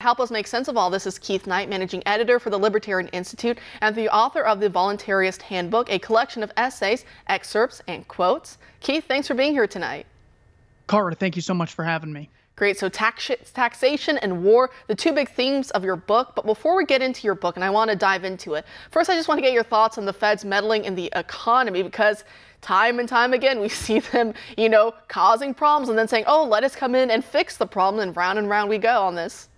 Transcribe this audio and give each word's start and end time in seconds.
Help 0.00 0.20
us 0.20 0.30
make 0.30 0.46
sense 0.46 0.68
of 0.68 0.76
all 0.76 0.90
this 0.90 1.08
is 1.08 1.18
Keith 1.18 1.48
Knight, 1.48 1.68
managing 1.68 2.04
editor 2.06 2.38
for 2.38 2.50
the 2.50 2.56
Libertarian 2.56 3.08
Institute 3.08 3.58
and 3.80 3.96
the 3.96 4.08
author 4.14 4.42
of 4.42 4.60
the 4.60 4.70
Voluntaryist 4.70 5.42
Handbook, 5.42 5.90
a 5.90 5.98
collection 5.98 6.44
of 6.44 6.52
essays, 6.56 7.04
excerpts, 7.26 7.82
and 7.88 8.06
quotes. 8.06 8.58
Keith, 8.78 9.06
thanks 9.08 9.26
for 9.26 9.34
being 9.34 9.50
here 9.50 9.66
tonight. 9.66 10.06
Kara, 10.88 11.16
thank 11.16 11.34
you 11.34 11.42
so 11.42 11.52
much 11.52 11.74
for 11.74 11.82
having 11.82 12.12
me. 12.12 12.30
Great. 12.54 12.78
So 12.78 12.88
tax 12.88 13.28
taxation 13.54 14.18
and 14.18 14.44
war, 14.44 14.70
the 14.86 14.94
two 14.94 15.12
big 15.12 15.30
themes 15.30 15.72
of 15.72 15.82
your 15.82 15.96
book. 15.96 16.30
But 16.36 16.46
before 16.46 16.76
we 16.76 16.84
get 16.84 17.02
into 17.02 17.26
your 17.26 17.34
book, 17.34 17.56
and 17.56 17.64
I 17.64 17.70
want 17.70 17.90
to 17.90 17.96
dive 17.96 18.22
into 18.22 18.54
it, 18.54 18.66
first 18.92 19.10
I 19.10 19.16
just 19.16 19.26
want 19.26 19.38
to 19.38 19.42
get 19.42 19.52
your 19.52 19.64
thoughts 19.64 19.98
on 19.98 20.04
the 20.04 20.12
Fed's 20.12 20.44
meddling 20.44 20.84
in 20.84 20.94
the 20.94 21.10
economy 21.16 21.82
because 21.82 22.22
time 22.60 23.00
and 23.00 23.08
time 23.08 23.32
again 23.32 23.58
we 23.58 23.68
see 23.84 23.98
them, 23.98 24.32
you 24.56 24.68
know, 24.68 24.94
causing 25.08 25.54
problems 25.54 25.88
and 25.88 25.98
then 25.98 26.06
saying, 26.06 26.22
oh, 26.28 26.44
let 26.44 26.62
us 26.62 26.76
come 26.76 26.94
in 26.94 27.10
and 27.10 27.24
fix 27.24 27.56
the 27.56 27.66
problem, 27.66 28.00
and 28.00 28.16
round 28.16 28.38
and 28.38 28.48
round 28.48 28.70
we 28.70 28.78
go 28.78 29.02
on 29.02 29.16
this. 29.16 29.48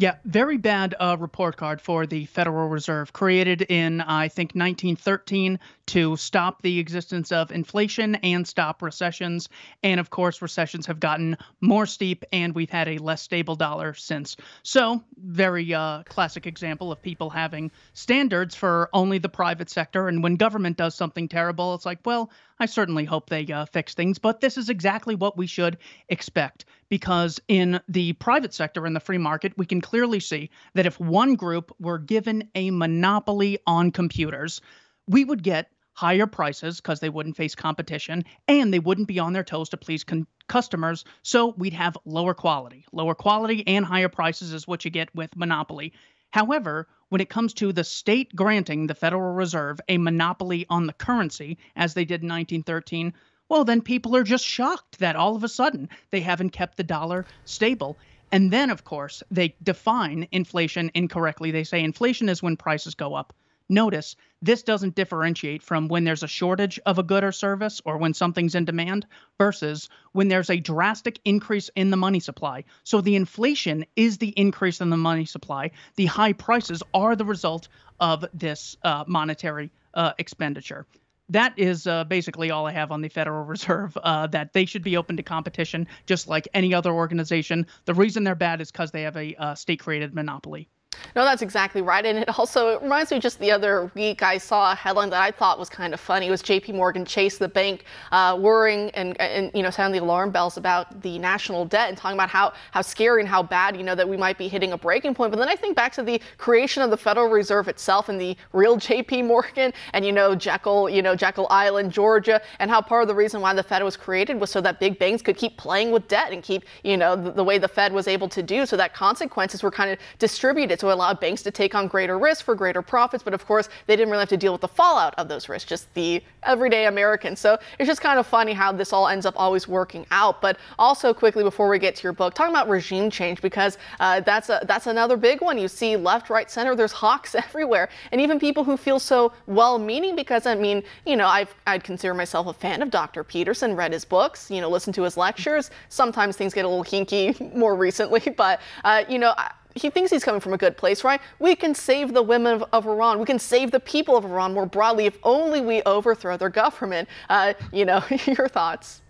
Yeah, 0.00 0.14
very 0.24 0.56
bad 0.56 0.94
uh, 0.98 1.18
report 1.20 1.58
card 1.58 1.78
for 1.78 2.06
the 2.06 2.24
Federal 2.24 2.70
Reserve, 2.70 3.12
created 3.12 3.60
in, 3.60 4.00
I 4.00 4.28
think, 4.28 4.52
1913 4.54 5.60
to 5.88 6.16
stop 6.16 6.62
the 6.62 6.78
existence 6.78 7.30
of 7.32 7.52
inflation 7.52 8.14
and 8.14 8.48
stop 8.48 8.80
recessions. 8.80 9.50
And 9.82 10.00
of 10.00 10.08
course, 10.08 10.40
recessions 10.40 10.86
have 10.86 11.00
gotten 11.00 11.36
more 11.60 11.84
steep, 11.84 12.24
and 12.32 12.54
we've 12.54 12.70
had 12.70 12.88
a 12.88 12.96
less 12.96 13.20
stable 13.20 13.56
dollar 13.56 13.92
since. 13.92 14.38
So, 14.62 15.04
very 15.18 15.74
uh, 15.74 16.04
classic 16.04 16.46
example 16.46 16.90
of 16.90 17.02
people 17.02 17.28
having 17.28 17.70
standards 17.92 18.54
for 18.54 18.88
only 18.94 19.18
the 19.18 19.28
private 19.28 19.68
sector. 19.68 20.08
And 20.08 20.22
when 20.22 20.36
government 20.36 20.78
does 20.78 20.94
something 20.94 21.28
terrible, 21.28 21.74
it's 21.74 21.84
like, 21.84 21.98
well, 22.06 22.30
I 22.60 22.66
certainly 22.66 23.06
hope 23.06 23.30
they 23.30 23.46
uh, 23.46 23.64
fix 23.64 23.94
things, 23.94 24.18
but 24.18 24.40
this 24.40 24.58
is 24.58 24.68
exactly 24.68 25.14
what 25.14 25.38
we 25.38 25.46
should 25.46 25.78
expect 26.10 26.66
because 26.90 27.40
in 27.48 27.80
the 27.88 28.12
private 28.12 28.52
sector, 28.52 28.86
in 28.86 28.92
the 28.92 29.00
free 29.00 29.18
market, 29.18 29.54
we 29.56 29.64
can 29.64 29.80
clearly 29.80 30.20
see 30.20 30.50
that 30.74 30.84
if 30.84 31.00
one 31.00 31.36
group 31.36 31.74
were 31.80 31.98
given 31.98 32.50
a 32.54 32.70
monopoly 32.70 33.58
on 33.66 33.90
computers, 33.90 34.60
we 35.08 35.24
would 35.24 35.42
get 35.42 35.70
higher 35.94 36.26
prices 36.26 36.80
because 36.80 37.00
they 37.00 37.08
wouldn't 37.08 37.36
face 37.36 37.54
competition 37.54 38.24
and 38.46 38.72
they 38.72 38.78
wouldn't 38.78 39.08
be 39.08 39.18
on 39.18 39.32
their 39.32 39.42
toes 39.42 39.70
to 39.70 39.78
please 39.78 40.04
con- 40.04 40.26
customers. 40.46 41.04
So 41.22 41.54
we'd 41.56 41.72
have 41.72 41.96
lower 42.04 42.34
quality. 42.34 42.84
Lower 42.92 43.14
quality 43.14 43.66
and 43.66 43.86
higher 43.86 44.08
prices 44.10 44.52
is 44.52 44.68
what 44.68 44.84
you 44.84 44.90
get 44.90 45.14
with 45.14 45.34
monopoly. 45.34 45.94
However, 46.30 46.88
when 47.10 47.20
it 47.20 47.28
comes 47.28 47.52
to 47.52 47.72
the 47.72 47.84
state 47.84 48.34
granting 48.34 48.86
the 48.86 48.94
Federal 48.94 49.34
Reserve 49.34 49.80
a 49.88 49.98
monopoly 49.98 50.64
on 50.70 50.86
the 50.86 50.92
currency, 50.92 51.58
as 51.76 51.92
they 51.92 52.04
did 52.04 52.22
in 52.22 52.28
1913, 52.28 53.12
well, 53.48 53.64
then 53.64 53.82
people 53.82 54.14
are 54.14 54.22
just 54.22 54.44
shocked 54.44 55.00
that 55.00 55.16
all 55.16 55.34
of 55.34 55.42
a 55.42 55.48
sudden 55.48 55.88
they 56.12 56.20
haven't 56.20 56.50
kept 56.50 56.76
the 56.76 56.84
dollar 56.84 57.26
stable. 57.44 57.98
And 58.30 58.52
then, 58.52 58.70
of 58.70 58.84
course, 58.84 59.24
they 59.28 59.56
define 59.60 60.28
inflation 60.30 60.90
incorrectly. 60.94 61.50
They 61.50 61.64
say 61.64 61.82
inflation 61.82 62.28
is 62.28 62.44
when 62.44 62.56
prices 62.56 62.94
go 62.94 63.14
up. 63.14 63.34
Notice 63.70 64.16
this 64.42 64.64
doesn't 64.64 64.96
differentiate 64.96 65.62
from 65.62 65.86
when 65.86 66.02
there's 66.02 66.24
a 66.24 66.28
shortage 66.28 66.80
of 66.86 66.98
a 66.98 67.04
good 67.04 67.22
or 67.22 67.30
service 67.30 67.80
or 67.84 67.98
when 67.98 68.14
something's 68.14 68.56
in 68.56 68.64
demand 68.64 69.06
versus 69.38 69.88
when 70.10 70.26
there's 70.26 70.50
a 70.50 70.58
drastic 70.58 71.20
increase 71.24 71.70
in 71.76 71.90
the 71.90 71.96
money 71.96 72.18
supply. 72.18 72.64
So 72.82 73.00
the 73.00 73.14
inflation 73.14 73.86
is 73.94 74.18
the 74.18 74.30
increase 74.30 74.80
in 74.80 74.90
the 74.90 74.96
money 74.96 75.24
supply. 75.24 75.70
The 75.94 76.06
high 76.06 76.32
prices 76.32 76.82
are 76.92 77.14
the 77.14 77.24
result 77.24 77.68
of 78.00 78.24
this 78.34 78.76
uh, 78.82 79.04
monetary 79.06 79.70
uh, 79.94 80.14
expenditure. 80.18 80.84
That 81.28 81.56
is 81.56 81.86
uh, 81.86 82.02
basically 82.02 82.50
all 82.50 82.66
I 82.66 82.72
have 82.72 82.90
on 82.90 83.02
the 83.02 83.08
Federal 83.08 83.44
Reserve. 83.54 83.96
Uh, 83.96 84.26
that 84.28 84.52
they 84.52 84.64
should 84.64 84.82
be 84.82 84.96
open 84.96 85.16
to 85.18 85.22
competition, 85.22 85.86
just 86.06 86.26
like 86.26 86.48
any 86.54 86.74
other 86.74 86.90
organization. 86.90 87.68
The 87.84 87.94
reason 87.94 88.24
they're 88.24 88.34
bad 88.34 88.60
is 88.60 88.72
because 88.72 88.90
they 88.90 89.02
have 89.02 89.16
a 89.16 89.36
uh, 89.36 89.54
state-created 89.54 90.12
monopoly. 90.12 90.68
No, 91.16 91.24
that's 91.24 91.42
exactly 91.42 91.82
right. 91.82 92.04
And 92.04 92.18
it 92.18 92.38
also 92.38 92.68
it 92.68 92.82
reminds 92.82 93.10
me 93.10 93.18
just 93.18 93.38
the 93.38 93.50
other 93.50 93.90
week 93.94 94.22
I 94.22 94.38
saw 94.38 94.72
a 94.72 94.74
headline 94.74 95.10
that 95.10 95.22
I 95.22 95.30
thought 95.30 95.58
was 95.58 95.68
kind 95.68 95.94
of 95.94 96.00
funny. 96.00 96.26
It 96.26 96.30
was 96.30 96.42
JP 96.42 96.74
Morgan 96.74 97.04
Chase, 97.04 97.38
the 97.38 97.48
bank, 97.48 97.84
uh, 98.12 98.38
worrying 98.40 98.90
and, 98.90 99.20
and, 99.20 99.50
you 99.54 99.62
know, 99.62 99.70
sounding 99.70 100.00
the 100.00 100.04
alarm 100.04 100.30
bells 100.30 100.56
about 100.56 101.02
the 101.02 101.18
national 101.18 101.64
debt 101.64 101.88
and 101.88 101.96
talking 101.98 102.16
about 102.16 102.28
how, 102.28 102.52
how 102.72 102.82
scary 102.82 103.20
and 103.20 103.28
how 103.28 103.42
bad, 103.42 103.76
you 103.76 103.82
know, 103.82 103.94
that 103.94 104.08
we 104.08 104.16
might 104.16 104.38
be 104.38 104.48
hitting 104.48 104.72
a 104.72 104.78
breaking 104.78 105.14
point. 105.14 105.30
But 105.32 105.38
then 105.38 105.48
I 105.48 105.56
think 105.56 105.76
back 105.76 105.92
to 105.94 106.02
the 106.02 106.20
creation 106.38 106.82
of 106.82 106.90
the 106.90 106.96
Federal 106.96 107.28
Reserve 107.28 107.68
itself 107.68 108.08
and 108.08 108.20
the 108.20 108.36
real 108.52 108.76
JP 108.90 109.26
Morgan 109.26 109.72
and, 109.92 110.04
you 110.04 110.12
know, 110.12 110.34
Jekyll, 110.34 110.88
you 110.88 111.02
know, 111.02 111.14
Jekyll 111.14 111.46
Island, 111.50 111.92
Georgia, 111.92 112.40
and 112.58 112.70
how 112.70 112.80
part 112.80 113.02
of 113.02 113.08
the 113.08 113.14
reason 113.14 113.40
why 113.40 113.54
the 113.54 113.62
Fed 113.62 113.82
was 113.82 113.96
created 113.96 114.40
was 114.40 114.50
so 114.50 114.60
that 114.60 114.80
big 114.80 114.98
banks 114.98 115.22
could 115.22 115.36
keep 115.36 115.56
playing 115.56 115.90
with 115.90 116.06
debt 116.08 116.32
and 116.32 116.42
keep, 116.42 116.64
you 116.84 116.96
know, 116.96 117.16
the, 117.16 117.30
the 117.30 117.44
way 117.44 117.58
the 117.58 117.68
Fed 117.68 117.92
was 117.92 118.08
able 118.08 118.28
to 118.28 118.42
do 118.42 118.66
so 118.66 118.76
that 118.76 118.94
consequences 118.94 119.62
were 119.62 119.70
kind 119.70 119.90
of 119.90 119.98
distributed. 120.18 120.80
So 120.80 120.89
it 120.90 120.94
allowed 120.94 121.20
banks 121.20 121.42
to 121.42 121.50
take 121.50 121.74
on 121.74 121.88
greater 121.88 122.18
risk 122.18 122.44
for 122.44 122.54
greater 122.54 122.82
profits. 122.82 123.22
But 123.22 123.34
of 123.34 123.46
course, 123.46 123.68
they 123.86 123.96
didn't 123.96 124.10
really 124.10 124.22
have 124.22 124.28
to 124.30 124.36
deal 124.36 124.52
with 124.52 124.60
the 124.60 124.68
fallout 124.68 125.14
of 125.16 125.28
those 125.28 125.48
risks, 125.48 125.68
just 125.68 125.92
the 125.94 126.22
everyday 126.42 126.86
American. 126.86 127.36
So 127.36 127.58
it's 127.78 127.86
just 127.86 128.00
kind 128.00 128.18
of 128.18 128.26
funny 128.26 128.52
how 128.52 128.72
this 128.72 128.92
all 128.92 129.08
ends 129.08 129.26
up 129.26 129.34
always 129.36 129.68
working 129.68 130.06
out. 130.10 130.40
But 130.40 130.58
also 130.78 131.12
quickly 131.14 131.42
before 131.42 131.68
we 131.68 131.78
get 131.78 131.96
to 131.96 132.02
your 132.02 132.12
book, 132.12 132.34
talking 132.34 132.54
about 132.54 132.68
regime 132.68 133.10
change 133.10 133.40
because 133.40 133.78
uh, 134.00 134.20
that's 134.20 134.48
a, 134.48 134.60
that's 134.66 134.86
another 134.86 135.16
big 135.16 135.40
one. 135.40 135.58
You 135.58 135.68
see 135.68 135.96
left, 135.96 136.30
right, 136.30 136.50
center. 136.50 136.74
There's 136.74 136.92
hawks 136.92 137.34
everywhere, 137.46 137.88
and 138.12 138.20
even 138.20 138.38
people 138.38 138.64
who 138.64 138.76
feel 138.76 138.98
so 138.98 139.32
well-meaning. 139.46 140.16
Because 140.16 140.46
I 140.46 140.54
mean, 140.54 140.82
you 141.06 141.16
know, 141.16 141.26
I've, 141.26 141.54
I'd 141.66 141.84
consider 141.84 142.14
myself 142.14 142.46
a 142.46 142.52
fan 142.52 142.82
of 142.82 142.90
Dr. 142.90 143.24
Peterson, 143.24 143.76
read 143.76 143.92
his 143.92 144.04
books, 144.04 144.50
you 144.50 144.60
know, 144.60 144.68
listen 144.68 144.92
to 144.94 145.02
his 145.02 145.16
lectures. 145.16 145.70
Sometimes 145.88 146.36
things 146.36 146.54
get 146.54 146.64
a 146.64 146.68
little 146.68 146.84
hinky 146.84 147.54
more 147.54 147.74
recently, 147.74 148.20
but 148.36 148.60
uh, 148.84 149.04
you 149.08 149.18
know. 149.18 149.34
I, 149.36 149.52
he 149.74 149.90
thinks 149.90 150.10
he's 150.10 150.24
coming 150.24 150.40
from 150.40 150.52
a 150.52 150.58
good 150.58 150.76
place, 150.76 151.04
right? 151.04 151.20
We 151.38 151.54
can 151.54 151.74
save 151.74 152.12
the 152.12 152.22
women 152.22 152.54
of, 152.54 152.64
of, 152.72 152.86
Iran. 152.86 153.18
We 153.18 153.24
can 153.24 153.38
save 153.38 153.70
the 153.70 153.80
people 153.80 154.16
of 154.16 154.24
Iran 154.24 154.52
more 154.52 154.66
broadly 154.66 155.06
if 155.06 155.18
only 155.22 155.60
we 155.60 155.82
overthrow 155.82 156.36
their 156.36 156.48
government. 156.48 157.08
Uh, 157.28 157.54
you 157.72 157.84
know, 157.84 158.02
your 158.26 158.48
thoughts? 158.48 159.02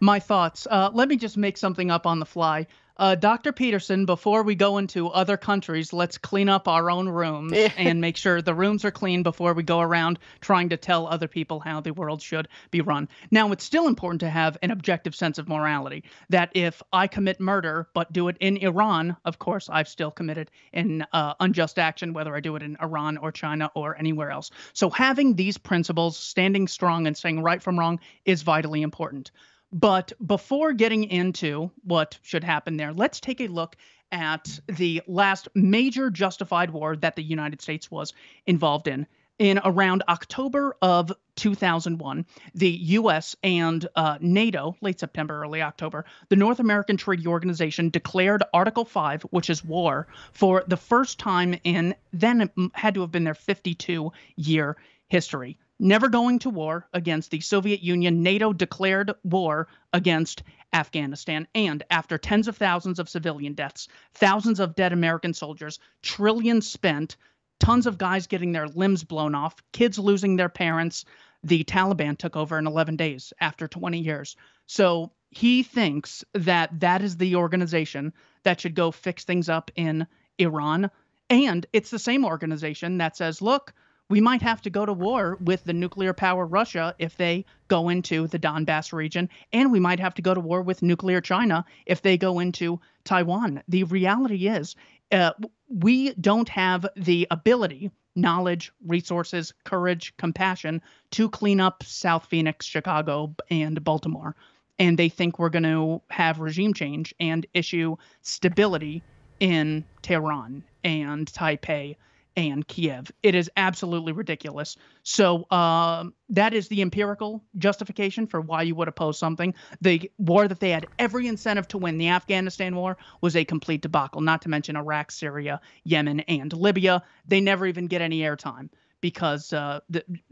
My 0.00 0.18
thoughts. 0.18 0.66
Uh, 0.70 0.90
let 0.92 1.08
me 1.08 1.16
just 1.16 1.36
make 1.36 1.56
something 1.56 1.90
up 1.90 2.06
on 2.06 2.18
the 2.18 2.26
fly. 2.26 2.66
Uh, 2.96 3.16
Dr. 3.16 3.52
Peterson, 3.52 4.06
before 4.06 4.44
we 4.44 4.54
go 4.54 4.78
into 4.78 5.08
other 5.08 5.36
countries, 5.36 5.92
let's 5.92 6.16
clean 6.16 6.48
up 6.48 6.68
our 6.68 6.90
own 6.90 7.08
rooms 7.08 7.52
and 7.76 8.00
make 8.00 8.16
sure 8.16 8.40
the 8.40 8.54
rooms 8.54 8.84
are 8.84 8.92
clean 8.92 9.24
before 9.24 9.52
we 9.52 9.64
go 9.64 9.80
around 9.80 10.20
trying 10.40 10.68
to 10.68 10.76
tell 10.76 11.08
other 11.08 11.26
people 11.26 11.58
how 11.58 11.80
the 11.80 11.92
world 11.92 12.22
should 12.22 12.46
be 12.70 12.80
run. 12.80 13.08
Now, 13.32 13.50
it's 13.50 13.64
still 13.64 13.88
important 13.88 14.20
to 14.20 14.30
have 14.30 14.56
an 14.62 14.70
objective 14.70 15.14
sense 15.14 15.38
of 15.38 15.48
morality 15.48 16.04
that 16.30 16.50
if 16.54 16.82
I 16.92 17.08
commit 17.08 17.40
murder 17.40 17.88
but 17.94 18.12
do 18.12 18.28
it 18.28 18.36
in 18.38 18.58
Iran, 18.58 19.16
of 19.24 19.40
course, 19.40 19.68
I've 19.68 19.88
still 19.88 20.12
committed 20.12 20.52
an 20.72 21.04
uh, 21.12 21.34
unjust 21.40 21.80
action, 21.80 22.12
whether 22.12 22.34
I 22.36 22.40
do 22.40 22.54
it 22.54 22.62
in 22.62 22.76
Iran 22.80 23.16
or 23.16 23.32
China 23.32 23.72
or 23.74 23.98
anywhere 23.98 24.30
else. 24.30 24.52
So, 24.72 24.88
having 24.88 25.34
these 25.34 25.58
principles, 25.58 26.16
standing 26.16 26.68
strong 26.68 27.08
and 27.08 27.16
saying 27.16 27.42
right 27.42 27.60
from 27.60 27.76
wrong, 27.76 27.98
is 28.24 28.42
vitally 28.42 28.82
important. 28.82 29.32
But 29.74 30.12
before 30.24 30.72
getting 30.72 31.02
into 31.02 31.72
what 31.82 32.16
should 32.22 32.44
happen 32.44 32.76
there, 32.76 32.92
let's 32.92 33.18
take 33.18 33.40
a 33.40 33.48
look 33.48 33.76
at 34.12 34.60
the 34.68 35.02
last 35.08 35.48
major 35.56 36.10
justified 36.10 36.70
war 36.70 36.94
that 36.94 37.16
the 37.16 37.24
United 37.24 37.60
States 37.60 37.90
was 37.90 38.12
involved 38.46 38.86
in. 38.86 39.04
In 39.40 39.58
around 39.64 40.04
October 40.08 40.76
of 40.80 41.10
2001, 41.34 42.24
the 42.54 42.70
U.S. 42.70 43.34
and 43.42 43.84
uh, 43.96 44.16
NATO, 44.20 44.76
late 44.80 45.00
September, 45.00 45.42
early 45.42 45.60
October, 45.60 46.04
the 46.28 46.36
North 46.36 46.60
American 46.60 46.96
Treaty 46.96 47.26
Organization 47.26 47.90
declared 47.90 48.44
Article 48.52 48.84
5, 48.84 49.22
which 49.30 49.50
is 49.50 49.64
war, 49.64 50.06
for 50.30 50.62
the 50.68 50.76
first 50.76 51.18
time 51.18 51.58
in 51.64 51.96
then 52.12 52.42
it 52.42 52.52
had 52.74 52.94
to 52.94 53.00
have 53.00 53.10
been 53.10 53.24
their 53.24 53.34
52 53.34 54.12
year 54.36 54.76
history 55.08 55.58
never 55.78 56.08
going 56.08 56.38
to 56.40 56.50
war 56.50 56.88
against 56.92 57.30
the 57.30 57.40
Soviet 57.40 57.82
Union, 57.82 58.22
NATO 58.22 58.52
declared 58.52 59.12
war 59.22 59.68
against 59.92 60.42
Afghanistan. 60.72 61.46
And 61.54 61.82
after 61.90 62.18
tens 62.18 62.48
of 62.48 62.56
thousands 62.56 62.98
of 62.98 63.08
civilian 63.08 63.54
deaths, 63.54 63.88
thousands 64.14 64.60
of 64.60 64.74
dead 64.74 64.92
American 64.92 65.34
soldiers, 65.34 65.78
trillions 66.02 66.70
spent, 66.70 67.16
tons 67.60 67.86
of 67.86 67.98
guys 67.98 68.26
getting 68.26 68.52
their 68.52 68.68
limbs 68.68 69.04
blown 69.04 69.34
off, 69.34 69.56
kids 69.72 69.98
losing 69.98 70.36
their 70.36 70.48
parents, 70.48 71.04
the 71.42 71.64
Taliban 71.64 72.16
took 72.16 72.36
over 72.36 72.58
in 72.58 72.66
11 72.66 72.96
days 72.96 73.32
after 73.40 73.68
20 73.68 73.98
years. 73.98 74.36
So 74.66 75.12
he 75.30 75.62
thinks 75.62 76.24
that 76.34 76.80
that 76.80 77.02
is 77.02 77.16
the 77.16 77.36
organization 77.36 78.12
that 78.44 78.60
should 78.60 78.74
go 78.74 78.90
fix 78.90 79.24
things 79.24 79.48
up 79.48 79.70
in 79.76 80.06
Iran. 80.38 80.90
And 81.30 81.66
it's 81.72 81.90
the 81.90 81.98
same 81.98 82.24
organization 82.24 82.98
that 82.98 83.16
says, 83.16 83.42
look, 83.42 83.74
we 84.08 84.20
might 84.20 84.42
have 84.42 84.60
to 84.62 84.70
go 84.70 84.84
to 84.84 84.92
war 84.92 85.38
with 85.40 85.64
the 85.64 85.72
nuclear 85.72 86.12
power 86.12 86.44
Russia 86.46 86.94
if 86.98 87.16
they 87.16 87.44
go 87.68 87.88
into 87.88 88.26
the 88.28 88.38
Donbass 88.38 88.92
region, 88.92 89.28
and 89.52 89.72
we 89.72 89.80
might 89.80 90.00
have 90.00 90.14
to 90.14 90.22
go 90.22 90.34
to 90.34 90.40
war 90.40 90.62
with 90.62 90.82
nuclear 90.82 91.20
China 91.20 91.64
if 91.86 92.02
they 92.02 92.16
go 92.16 92.38
into 92.38 92.80
Taiwan. 93.04 93.62
The 93.68 93.84
reality 93.84 94.48
is, 94.48 94.76
uh, 95.10 95.32
we 95.68 96.12
don't 96.14 96.48
have 96.48 96.86
the 96.96 97.26
ability, 97.30 97.90
knowledge, 98.14 98.72
resources, 98.86 99.52
courage, 99.64 100.14
compassion 100.16 100.82
to 101.12 101.28
clean 101.28 101.60
up 101.60 101.82
South 101.82 102.26
Phoenix, 102.26 102.66
Chicago, 102.66 103.34
and 103.50 103.82
Baltimore. 103.82 104.36
And 104.78 104.98
they 104.98 105.08
think 105.08 105.38
we're 105.38 105.50
going 105.50 105.62
to 105.62 106.02
have 106.10 106.40
regime 106.40 106.74
change 106.74 107.14
and 107.20 107.46
issue 107.54 107.96
stability 108.22 109.02
in 109.40 109.84
Tehran 110.02 110.64
and 110.82 111.32
Taipei 111.32 111.96
and 112.36 112.66
Kiev. 112.66 113.10
It 113.22 113.34
is 113.34 113.50
absolutely 113.56 114.12
ridiculous. 114.12 114.76
So 115.02 115.44
uh, 115.50 116.04
that 116.30 116.54
is 116.54 116.68
the 116.68 116.82
empirical 116.82 117.44
justification 117.58 118.26
for 118.26 118.40
why 118.40 118.62
you 118.62 118.74
would 118.74 118.88
oppose 118.88 119.18
something. 119.18 119.54
The 119.80 120.10
war 120.18 120.48
that 120.48 120.60
they 120.60 120.70
had 120.70 120.86
every 120.98 121.26
incentive 121.28 121.68
to 121.68 121.78
win, 121.78 121.98
the 121.98 122.08
Afghanistan 122.08 122.74
war, 122.74 122.96
was 123.20 123.36
a 123.36 123.44
complete 123.44 123.82
debacle. 123.82 124.20
Not 124.20 124.42
to 124.42 124.48
mention 124.48 124.76
Iraq, 124.76 125.10
Syria, 125.10 125.60
Yemen, 125.84 126.20
and 126.20 126.52
Libya. 126.52 127.02
They 127.26 127.40
never 127.40 127.66
even 127.66 127.86
get 127.86 128.02
any 128.02 128.20
airtime 128.20 128.68
because 129.00 129.52
uh, 129.52 129.80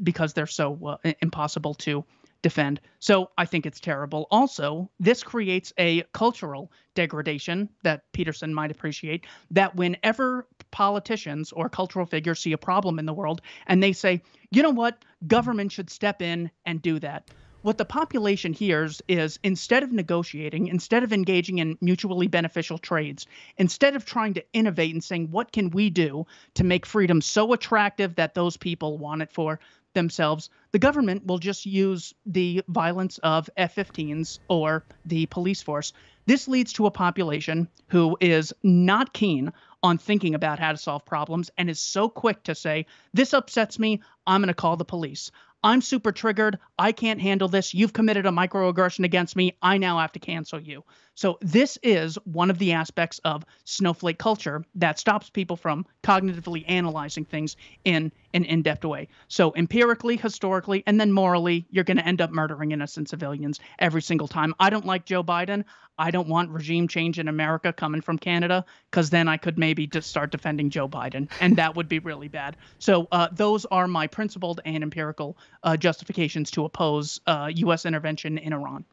because 0.02 0.32
they're 0.32 0.46
so 0.46 0.98
uh, 1.04 1.12
impossible 1.20 1.74
to 1.74 2.04
defend. 2.42 2.80
So 2.98 3.30
I 3.38 3.44
think 3.44 3.66
it's 3.66 3.80
terrible. 3.80 4.26
Also, 4.30 4.90
this 4.98 5.22
creates 5.22 5.72
a 5.78 6.02
cultural 6.12 6.72
degradation 6.94 7.68
that 7.84 8.02
Peterson 8.12 8.52
might 8.52 8.70
appreciate 8.70 9.26
that 9.52 9.76
whenever 9.76 10.46
politicians 10.72 11.52
or 11.52 11.68
cultural 11.68 12.06
figures 12.06 12.40
see 12.40 12.52
a 12.52 12.58
problem 12.58 12.98
in 12.98 13.06
the 13.06 13.12
world 13.12 13.40
and 13.66 13.82
they 13.82 13.92
say, 13.92 14.20
you 14.50 14.62
know 14.62 14.70
what, 14.70 15.04
government 15.26 15.70
should 15.70 15.90
step 15.90 16.20
in 16.20 16.50
and 16.66 16.82
do 16.82 16.98
that. 16.98 17.30
What 17.62 17.78
the 17.78 17.84
population 17.84 18.52
hears 18.52 19.00
is 19.06 19.38
instead 19.44 19.84
of 19.84 19.92
negotiating, 19.92 20.66
instead 20.66 21.04
of 21.04 21.12
engaging 21.12 21.58
in 21.58 21.78
mutually 21.80 22.26
beneficial 22.26 22.76
trades, 22.76 23.28
instead 23.56 23.94
of 23.94 24.04
trying 24.04 24.34
to 24.34 24.44
innovate 24.52 24.92
and 24.92 25.04
saying, 25.04 25.30
what 25.30 25.52
can 25.52 25.70
we 25.70 25.88
do 25.88 26.26
to 26.54 26.64
make 26.64 26.84
freedom 26.84 27.20
so 27.20 27.52
attractive 27.52 28.16
that 28.16 28.34
those 28.34 28.56
people 28.56 28.98
want 28.98 29.22
it 29.22 29.30
for 29.30 29.60
themselves, 29.94 30.50
the 30.72 30.78
government 30.78 31.26
will 31.26 31.38
just 31.38 31.64
use 31.64 32.14
the 32.26 32.62
violence 32.66 33.18
of 33.18 33.48
F 33.56 33.76
15s 33.76 34.40
or 34.48 34.84
the 35.04 35.26
police 35.26 35.62
force. 35.62 35.92
This 36.26 36.48
leads 36.48 36.72
to 36.74 36.86
a 36.86 36.90
population 36.90 37.68
who 37.88 38.16
is 38.20 38.52
not 38.62 39.12
keen 39.12 39.52
on 39.82 39.98
thinking 39.98 40.34
about 40.34 40.58
how 40.58 40.72
to 40.72 40.78
solve 40.78 41.04
problems 41.04 41.50
and 41.58 41.68
is 41.68 41.80
so 41.80 42.08
quick 42.08 42.42
to 42.44 42.54
say, 42.54 42.86
This 43.12 43.32
upsets 43.34 43.78
me. 43.78 44.00
I'm 44.26 44.40
going 44.40 44.48
to 44.48 44.54
call 44.54 44.76
the 44.76 44.84
police. 44.84 45.30
I'm 45.64 45.80
super 45.80 46.10
triggered. 46.10 46.58
I 46.78 46.90
can't 46.92 47.20
handle 47.20 47.48
this. 47.48 47.72
You've 47.72 47.92
committed 47.92 48.26
a 48.26 48.30
microaggression 48.30 49.04
against 49.04 49.36
me. 49.36 49.56
I 49.62 49.78
now 49.78 49.98
have 49.98 50.12
to 50.12 50.18
cancel 50.18 50.60
you. 50.60 50.82
So, 51.14 51.38
this 51.42 51.78
is 51.82 52.16
one 52.24 52.50
of 52.50 52.58
the 52.58 52.72
aspects 52.72 53.20
of 53.24 53.44
snowflake 53.64 54.18
culture 54.18 54.64
that 54.76 54.98
stops 54.98 55.28
people 55.28 55.56
from 55.56 55.84
cognitively 56.02 56.64
analyzing 56.66 57.26
things 57.26 57.56
in 57.84 58.10
an 58.32 58.44
in 58.44 58.62
depth 58.62 58.84
way. 58.84 59.08
So, 59.28 59.52
empirically, 59.54 60.16
historically, 60.16 60.82
and 60.86 60.98
then 60.98 61.12
morally, 61.12 61.66
you're 61.70 61.84
going 61.84 61.98
to 61.98 62.06
end 62.06 62.22
up 62.22 62.30
murdering 62.30 62.72
innocent 62.72 63.10
civilians 63.10 63.60
every 63.78 64.00
single 64.00 64.26
time. 64.26 64.54
I 64.58 64.70
don't 64.70 64.86
like 64.86 65.04
Joe 65.04 65.22
Biden. 65.22 65.64
I 65.98 66.10
don't 66.10 66.28
want 66.28 66.50
regime 66.50 66.88
change 66.88 67.18
in 67.18 67.28
America 67.28 67.74
coming 67.74 68.00
from 68.00 68.18
Canada 68.18 68.64
because 68.90 69.10
then 69.10 69.28
I 69.28 69.36
could 69.36 69.58
maybe 69.58 69.86
just 69.86 70.08
start 70.08 70.32
defending 70.32 70.70
Joe 70.70 70.88
Biden, 70.88 71.30
and 71.40 71.56
that 71.56 71.76
would 71.76 71.90
be 71.90 71.98
really 71.98 72.28
bad. 72.28 72.56
So, 72.78 73.06
uh, 73.12 73.28
those 73.30 73.66
are 73.66 73.86
my 73.86 74.06
principled 74.12 74.60
and 74.64 74.82
empirical 74.82 75.36
uh, 75.64 75.76
justifications 75.76 76.50
to 76.52 76.64
oppose 76.64 77.20
uh, 77.26 77.50
U.S. 77.56 77.84
intervention 77.84 78.38
in 78.38 78.52
Iran. 78.52 78.84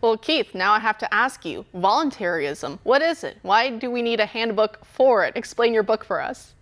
Well, 0.00 0.16
Keith, 0.16 0.54
now 0.54 0.72
I 0.72 0.78
have 0.78 0.98
to 0.98 1.14
ask 1.14 1.44
you 1.44 1.64
voluntarism, 1.74 2.78
what 2.82 3.02
is 3.02 3.22
it? 3.24 3.36
Why 3.42 3.70
do 3.70 3.90
we 3.90 4.02
need 4.02 4.20
a 4.20 4.26
handbook 4.26 4.84
for 4.84 5.24
it? 5.24 5.36
Explain 5.36 5.74
your 5.74 5.82
book 5.82 6.04
for 6.04 6.20
us. 6.20 6.54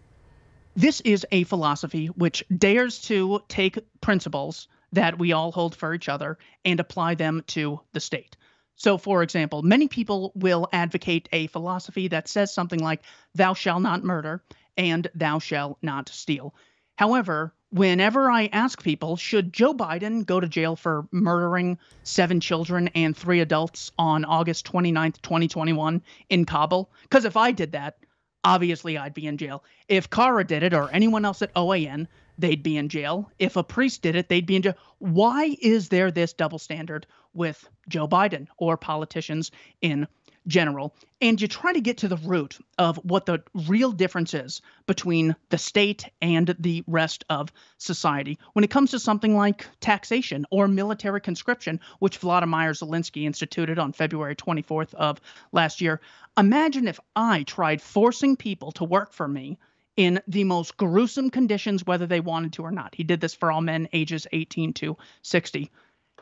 This 0.75 1.01
is 1.03 1.25
a 1.33 1.45
philosophy 1.45 2.07
which 2.09 2.45
dares 2.59 3.01
to 3.03 3.41
take 3.49 3.79
principles 4.03 4.69
that 4.93 5.19
we 5.19 5.33
all 5.33 5.53
hold 5.53 5.75
for 5.75 5.95
each 5.95 6.09
other 6.09 6.39
and 6.65 6.81
apply 6.81 7.15
them 7.15 7.43
to 7.49 7.81
the 7.93 8.01
state. 8.01 8.37
So, 8.77 8.99
for 8.99 9.23
example, 9.23 9.63
many 9.63 9.89
people 9.89 10.33
will 10.35 10.69
advocate 10.73 11.31
a 11.33 11.47
philosophy 11.47 12.09
that 12.09 12.29
says 12.29 12.53
something 12.53 12.81
like, 12.81 13.03
Thou 13.35 13.55
shalt 13.55 13.81
not 13.81 14.05
murder 14.05 14.43
and 14.77 15.09
thou 15.15 15.39
shalt 15.39 15.79
not 15.81 16.11
steal. 16.11 16.55
However, 16.97 17.55
whenever 17.77 18.31
I 18.31 18.49
ask 18.53 18.83
people, 18.83 19.17
should 19.17 19.53
Joe 19.53 19.75
Biden 19.75 20.25
go 20.25 20.41
to 20.41 20.49
jail 20.49 20.77
for 20.77 21.07
murdering 21.13 21.79
seven 22.05 22.41
children 22.41 22.89
and 22.95 23.15
three 23.15 23.41
adults 23.41 23.93
on 23.99 24.25
August 24.25 24.67
29th, 24.67 25.21
2021 25.21 26.03
in 26.31 26.45
Kabul? 26.47 26.91
Because 27.03 27.27
if 27.27 27.37
I 27.37 27.53
did 27.53 27.73
that, 27.73 27.99
obviously 28.45 28.97
I'd 28.97 29.15
be 29.15 29.27
in 29.27 29.37
jail. 29.37 29.63
If 29.89 30.09
Kara 30.09 30.45
did 30.45 30.63
it 30.63 30.73
or 30.73 30.91
anyone 30.91 31.25
else 31.25 31.43
at 31.43 31.55
OAN, 31.55 32.09
they'd 32.39 32.63
be 32.63 32.79
in 32.79 32.89
jail. 32.89 33.31
If 33.39 33.57
a 33.57 33.63
priest 33.63 34.03
did 34.03 34.17
it, 34.17 34.29
they'd 34.29 34.47
be 34.47 34.57
in 34.57 34.63
jail. 34.63 34.77
Why 34.99 35.55
is 35.61 35.91
there 35.91 36.11
this 36.11 36.33
double 36.33 36.59
standard 36.59 37.07
with 37.35 37.69
Joe 37.89 38.09
Biden 38.09 38.47
or 38.57 38.79
politicians 38.79 39.51
in 39.83 40.09
general, 40.47 40.95
and 41.21 41.41
you 41.41 41.49
try 41.49 41.73
to 41.73 41.81
get 41.81 41.99
to 41.99 42.09
the 42.09 42.17
root 42.19 42.59
of 42.79 42.97
what 42.99 43.27
the 43.27 43.43
real 43.67 43.93
difference 43.93 44.35
is 44.35 44.61
between 44.87 45.35
the 45.49 45.59
state 45.59 46.05
and 46.23 46.55
the 46.59 46.85
rest 46.87 47.25
of 47.29 47.53
society 47.79 48.39
when 48.53 48.65
it 48.65 48.71
comes 48.71 48.91
to 48.91 48.99
something 48.99 49.37
like 49.37 49.67
taxation 49.81 50.47
or 50.51 50.69
military 50.69 51.21
conscription, 51.21 51.81
which 51.99 52.19
Vladimir 52.19 52.73
Zelensky 52.73 53.25
instituted 53.25 53.79
on 53.79 53.93
February 53.93 54.37
24th 54.37 54.95
of 54.95 55.21
last 55.53 55.81
year. 55.81 56.01
Imagine 56.39 56.87
if 56.87 57.01
I 57.15 57.43
tried 57.43 57.81
forcing 57.81 58.37
people 58.37 58.73
to 58.73 58.85
work 58.85 59.13
for 59.13 59.27
me 59.27 59.59
in 59.97 60.21
the 60.29 60.45
most 60.45 60.77
gruesome 60.77 61.31
conditions, 61.31 61.87
whether 61.87 62.07
they 62.07 62.21
wanted 62.21 62.53
to 62.53 62.63
or 62.63 62.71
not. 62.71 62.95
He 62.95 63.03
did 63.03 63.21
this 63.21 63.35
for 63.35 63.51
all 63.51 63.63
men 63.63 63.89
ages 63.93 64.27
18 64.33 64.75
to 64.75 64.97
60. 65.23 65.71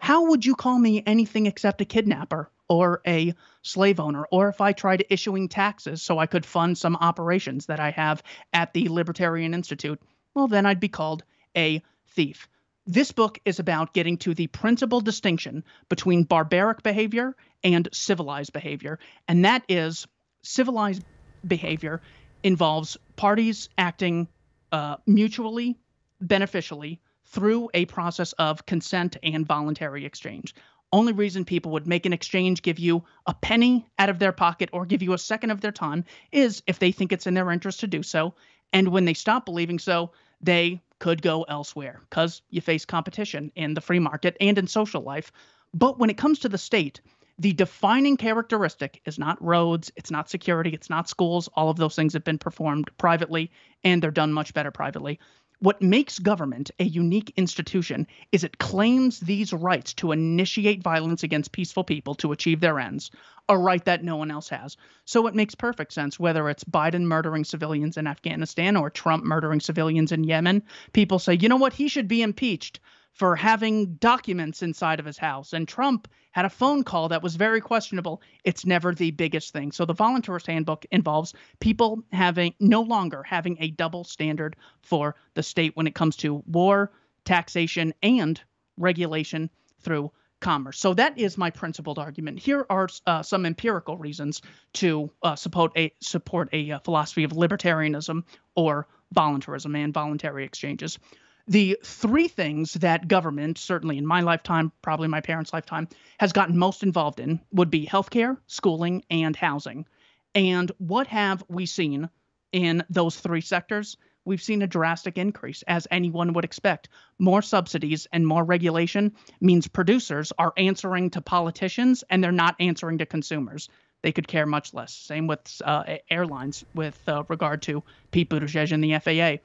How 0.00 0.29
would 0.29 0.47
you 0.47 0.55
call 0.55 0.79
me 0.79 1.03
anything 1.06 1.47
except 1.47 1.81
a 1.81 1.85
kidnapper 1.85 2.50
or 2.69 3.00
a 3.06 3.34
slave 3.62 4.00
owner, 4.00 4.26
or 4.31 4.49
if 4.49 4.61
I 4.61 4.72
tried 4.72 5.05
issuing 5.11 5.49
taxes 5.49 6.02
so 6.02 6.19
I 6.19 6.26
could 6.26 6.46
fund 6.46 6.78
some 6.78 6.96
operations 6.96 7.66
that 7.66 7.81
I 7.81 7.90
have 7.90 8.22
at 8.52 8.72
the 8.72 8.88
Libertarian 8.88 9.55
Institute, 9.55 10.00
well, 10.34 10.49
then 10.49 10.66
I'd 10.66 10.81
be 10.81 10.88
called 10.88 11.25
a 11.56 11.82
thief. 12.08 12.49
This 12.87 13.12
book 13.12 13.38
is 13.44 13.58
about 13.61 13.94
getting 13.94 14.19
to 14.19 14.34
the 14.34 14.46
principal 14.49 15.00
distinction 15.00 15.64
between 15.88 16.25
barbaric 16.25 16.82
behavior 16.82 17.34
and 17.62 17.88
civilized 17.93 18.52
behavior, 18.52 18.99
and 19.26 19.44
that 19.44 19.62
is 19.69 20.06
civilized 20.43 21.02
behavior 21.46 22.02
involves 22.43 22.96
parties 23.16 23.70
acting 23.78 24.28
uh, 24.70 24.96
mutually 25.06 25.78
beneficially 26.20 27.00
through 27.26 27.70
a 27.75 27.87
process 27.87 28.32
of 28.34 28.66
consent 28.66 29.16
and 29.22 29.46
voluntary 29.46 30.05
exchange 30.05 30.55
only 30.94 31.12
reason 31.12 31.44
people 31.44 31.73
would 31.73 31.88
make 31.88 32.06
an 32.06 32.12
exchange, 32.12 32.62
give 32.62 32.79
you 32.79 33.05
a 33.26 33.35
penny 33.35 33.85
out 33.99 34.08
of 34.08 34.20
their 34.20 34.31
pocket 34.31 34.70
or 34.73 34.87
give 34.87 35.02
you 35.02 35.12
a 35.12 35.19
second 35.19 35.50
of 35.50 35.61
their 35.61 35.73
time 35.73 36.05
is 36.31 36.62
if 36.69 36.79
they 36.79 36.93
think 36.93 37.12
it's 37.12 37.26
in 37.26 37.35
their 37.35 37.50
interest 37.50 37.81
to 37.81 37.88
do 37.88 38.02
so. 38.02 38.35
And 38.73 38.88
when 38.88 39.05
they 39.05 39.14
stop 39.14 39.45
believing 39.45 39.80
so, 39.80 40.12
they 40.40 40.80
could 41.00 41.21
go 41.21 41.42
elsewhere 41.42 42.00
because 42.09 42.42
you 42.49 42.61
face 42.61 42.85
competition 42.85 43.50
in 43.57 43.75
the 43.75 43.80
free 43.80 43.99
market 43.99 44.37
and 44.40 44.57
in 44.57 44.68
social 44.68 45.02
life. 45.02 45.33
But 45.75 45.99
when 45.99 46.11
it 46.11 46.16
comes 46.16 46.38
to 46.40 46.49
the 46.49 46.59
state, 46.59 47.00
the 47.40 47.52
defining 47.52 48.16
characteristic 48.16 49.00
is 49.04 49.18
not 49.18 49.42
roads, 49.42 49.90
it's 49.97 50.12
not 50.12 50.30
security, 50.30 50.71
it's 50.71 50.90
not 50.90 51.09
schools. 51.09 51.49
All 51.54 51.71
of 51.71 51.76
those 51.76 51.97
things 51.97 52.12
have 52.12 52.23
been 52.23 52.38
performed 52.38 52.88
privately 52.99 53.50
and 53.83 54.00
they're 54.00 54.12
done 54.12 54.33
much 54.33 54.54
better 54.54 54.71
privately. 54.71 55.18
What 55.64 55.80
makes 55.80 56.18
government 56.18 56.73
a 56.78 56.85
unique 56.85 57.33
institution 57.38 58.06
is 58.33 58.44
it 58.44 58.59
claims 58.59 59.18
these 59.18 59.50
rights 59.50 59.94
to 59.94 60.12
initiate 60.12 60.83
violence 60.83 61.23
against 61.23 61.52
peaceful 61.52 61.85
people 61.85 62.14
to 62.16 62.33
achieve 62.33 62.61
their 62.61 62.78
ends, 62.78 63.11
a 63.49 63.56
right 63.56 63.83
that 63.87 64.04
no 64.04 64.16
one 64.16 64.30
else 64.30 64.50
has. 64.50 64.76
So 65.06 65.26
it 65.26 65.35
makes 65.35 65.54
perfect 65.54 65.94
sense 65.94 66.21
whether 66.21 66.50
it's 66.50 66.64
Biden 66.64 67.04
murdering 67.04 67.44
civilians 67.44 67.97
in 67.97 68.06
Afghanistan 68.06 68.76
or 68.76 68.90
Trump 68.90 69.25
murdering 69.25 69.61
civilians 69.61 70.12
in 70.12 70.25
Yemen. 70.25 70.64
People 70.92 71.18
say, 71.18 71.38
you 71.40 71.49
know 71.49 71.56
what, 71.56 71.73
he 71.73 71.88
should 71.88 72.09
be 72.09 72.21
impeached 72.21 72.78
for 73.14 73.37
having 73.37 73.94
documents 73.94 74.62
inside 74.62 74.99
of 74.99 75.06
his 75.06 75.16
house. 75.16 75.52
And 75.52 75.66
Trump 75.66 76.09
had 76.33 76.44
a 76.44 76.50
phone 76.50 76.83
call 76.83 77.09
that 77.09 77.23
was 77.23 77.37
very 77.37 77.61
questionable. 77.61 78.21
It's 78.42 78.66
never 78.66 78.92
the 78.92 79.12
biggest 79.12 79.52
thing. 79.52 79.71
So 79.71 79.85
the 79.85 79.94
voluntaryist 79.94 80.49
handbook 80.49 80.85
involves 80.90 81.33
people 81.61 82.02
having 82.12 82.54
no 82.59 82.83
longer 82.83 83.23
having 83.23 83.56
a 83.61 83.71
double 83.71 84.02
standard 84.02 84.56
for 84.83 85.14
the 85.35 85.44
state 85.44 85.76
when 85.76 85.87
it 85.87 85.94
comes 85.94 86.16
to 86.16 86.42
war, 86.47 86.90
taxation, 87.25 87.94
and 88.02 88.40
regulation 88.76 89.49
through 89.80 90.11
commerce. 90.40 90.78
So 90.80 90.92
that 90.94 91.16
is 91.16 91.38
my 91.38 91.50
principled 91.50 92.00
argument. 92.00 92.40
Here 92.40 92.66
are 92.68 92.88
uh, 93.06 93.23
some 93.23 93.47
empirical 93.47 93.97
reasons 93.97 94.42
to 94.75 95.09
uh, 95.23 95.37
support 95.37 95.73
a 95.76 95.92
support 96.00 96.49
a 96.52 96.73
uh, 96.73 96.78
philosophy 96.80 97.23
of 97.23 97.30
libertarianism 97.30 98.25
or 98.56 98.88
voluntarism 99.12 99.76
and 99.76 99.94
voluntary 99.94 100.44
exchanges 100.44 100.99
the 101.46 101.78
three 101.84 102.28
things 102.28 102.72
that 102.74 103.06
government, 103.06 103.58
certainly 103.58 103.98
in 103.98 104.06
my 104.06 104.22
lifetime, 104.22 104.72
probably 104.80 105.08
my 105.08 105.20
parents' 105.20 105.52
lifetime, 105.52 105.88
has 106.18 106.32
gotten 106.32 106.56
most 106.56 106.82
involved 106.82 107.20
in 107.20 107.40
would 107.52 107.70
be 107.70 107.86
healthcare, 107.86 108.38
schooling, 108.46 109.04
and 109.10 109.36
housing. 109.36 109.86
And 110.34 110.72
what 110.78 111.06
have 111.08 111.44
we 111.48 111.66
seen 111.66 112.08
in 112.52 112.82
those 112.88 113.18
three 113.18 113.42
sectors? 113.42 113.96
We've 114.24 114.42
seen 114.42 114.62
a 114.62 114.66
drastic 114.66 115.18
increase, 115.18 115.62
as 115.68 115.86
anyone 115.90 116.32
would 116.32 116.46
expect. 116.46 116.88
More 117.18 117.42
subsidies 117.42 118.06
and 118.10 118.26
more 118.26 118.42
regulation 118.42 119.12
means 119.38 119.68
producers 119.68 120.32
are 120.38 120.54
answering 120.56 121.10
to 121.10 121.20
politicians 121.20 122.04
and 122.08 122.24
they're 122.24 122.32
not 122.32 122.56
answering 122.58 122.98
to 122.98 123.06
consumers. 123.06 123.68
they 124.00 124.12
could 124.12 124.28
care 124.28 124.44
much 124.46 124.74
less. 124.74 124.92
Same 124.92 125.26
with 125.26 125.62
uh, 125.64 125.96
airlines 126.10 126.64
with 126.74 127.00
uh, 127.08 127.22
regard 127.28 127.62
to 127.62 127.82
Pete 128.10 128.28
Buttigieg 128.28 128.70
and 128.72 128.84
the 128.84 128.98
FAA. 128.98 129.42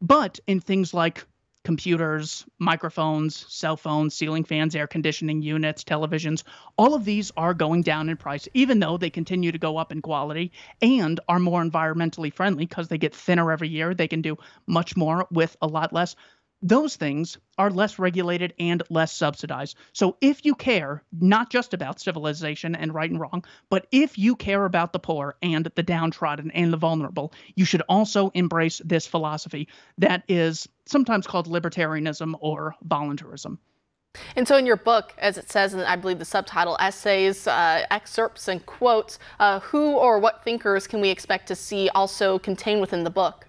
But 0.00 0.40
in 0.46 0.60
things 0.60 0.94
like 0.94 1.26
computers, 1.68 2.46
microphones, 2.58 3.44
cell 3.46 3.76
phones, 3.76 4.14
ceiling 4.14 4.42
fans, 4.42 4.74
air 4.74 4.86
conditioning 4.86 5.42
units, 5.42 5.84
televisions, 5.84 6.42
all 6.78 6.94
of 6.94 7.04
these 7.04 7.30
are 7.36 7.52
going 7.52 7.82
down 7.82 8.08
in 8.08 8.16
price, 8.16 8.48
even 8.54 8.80
though 8.80 8.96
they 8.96 9.10
continue 9.10 9.52
to 9.52 9.58
go 9.58 9.76
up 9.76 9.92
in 9.92 10.00
quality 10.00 10.50
and 10.80 11.20
are 11.28 11.38
more 11.38 11.62
environmentally 11.62 12.32
friendly 12.32 12.64
because 12.64 12.88
they 12.88 12.96
get 12.96 13.14
thinner 13.14 13.52
every 13.52 13.68
year. 13.68 13.92
They 13.92 14.08
can 14.08 14.22
do 14.22 14.38
much 14.66 14.96
more 14.96 15.26
with 15.30 15.58
a 15.60 15.66
lot 15.66 15.92
less 15.92 16.16
those 16.62 16.96
things 16.96 17.38
are 17.56 17.70
less 17.70 17.98
regulated 17.98 18.54
and 18.58 18.82
less 18.90 19.12
subsidized. 19.12 19.76
So 19.92 20.16
if 20.20 20.44
you 20.44 20.54
care 20.54 21.02
not 21.20 21.50
just 21.50 21.74
about 21.74 22.00
civilization 22.00 22.74
and 22.74 22.92
right 22.92 23.10
and 23.10 23.20
wrong, 23.20 23.44
but 23.70 23.86
if 23.92 24.18
you 24.18 24.34
care 24.36 24.64
about 24.64 24.92
the 24.92 24.98
poor 24.98 25.36
and 25.42 25.70
the 25.74 25.82
downtrodden 25.82 26.50
and 26.52 26.72
the 26.72 26.76
vulnerable, 26.76 27.32
you 27.54 27.64
should 27.64 27.82
also 27.88 28.30
embrace 28.34 28.80
this 28.84 29.06
philosophy 29.06 29.68
that 29.98 30.24
is 30.28 30.68
sometimes 30.86 31.26
called 31.26 31.46
libertarianism 31.46 32.34
or 32.40 32.74
voluntarism. 32.82 33.58
And 34.34 34.48
so, 34.48 34.56
in 34.56 34.66
your 34.66 34.76
book, 34.76 35.14
as 35.18 35.38
it 35.38 35.50
says, 35.50 35.74
and 35.74 35.82
I 35.82 35.94
believe 35.94 36.18
the 36.18 36.24
subtitle, 36.24 36.76
essays, 36.80 37.46
uh, 37.46 37.84
excerpts, 37.90 38.48
and 38.48 38.64
quotes, 38.64 39.18
uh, 39.38 39.60
who 39.60 39.92
or 39.92 40.18
what 40.18 40.42
thinkers 40.42 40.86
can 40.86 41.00
we 41.00 41.10
expect 41.10 41.46
to 41.48 41.54
see 41.54 41.88
also 41.90 42.38
contained 42.38 42.80
within 42.80 43.04
the 43.04 43.10
book? 43.10 43.47